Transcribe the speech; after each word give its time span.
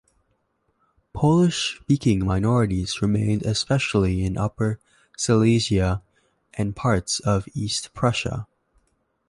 Polish-speaking 1.13 2.25
minorities 2.25 3.03
remained 3.03 3.43
especially 3.43 4.25
in 4.25 4.35
Upper 4.35 4.79
Silesia 5.15 6.01
and 6.55 6.75
parts 6.75 7.19
of 7.19 7.47
East 7.53 7.93
Prussia. 7.93 8.47